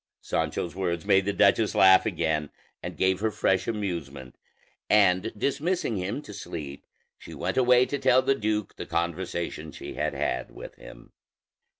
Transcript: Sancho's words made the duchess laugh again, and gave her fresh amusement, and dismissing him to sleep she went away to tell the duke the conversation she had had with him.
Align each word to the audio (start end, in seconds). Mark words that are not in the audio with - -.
Sancho's 0.19 0.73
words 0.75 1.05
made 1.05 1.25
the 1.25 1.31
duchess 1.31 1.75
laugh 1.75 2.07
again, 2.07 2.49
and 2.81 2.97
gave 2.97 3.19
her 3.19 3.29
fresh 3.29 3.67
amusement, 3.67 4.35
and 4.89 5.31
dismissing 5.37 5.95
him 5.97 6.23
to 6.23 6.33
sleep 6.33 6.87
she 7.19 7.35
went 7.35 7.55
away 7.55 7.85
to 7.85 7.99
tell 7.99 8.23
the 8.23 8.33
duke 8.33 8.77
the 8.77 8.87
conversation 8.87 9.71
she 9.71 9.93
had 9.93 10.15
had 10.15 10.49
with 10.49 10.73
him. 10.73 11.13